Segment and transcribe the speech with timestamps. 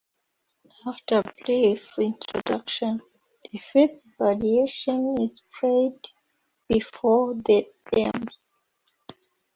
[0.87, 3.01] After a brief introduction,
[3.53, 6.03] the first variation is played
[6.67, 8.25] "before" the theme.